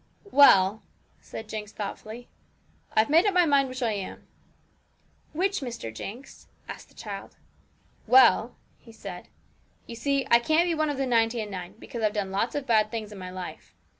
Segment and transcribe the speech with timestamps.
[0.31, 0.81] 'Well,'
[1.19, 2.27] said Jinx thoughtfully,
[2.95, 4.25] 'I've made up my mind which I am.'
[5.31, 5.93] 'Which, Mr.
[5.93, 7.35] Jinx?' asked the child.
[8.07, 9.27] 'Well,' he said,
[9.85, 12.55] 'you see I can't be one of the ninety and nine, because I've done lots
[12.55, 13.75] of bad things in my life.